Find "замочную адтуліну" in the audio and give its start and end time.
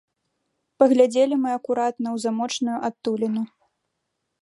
2.25-3.43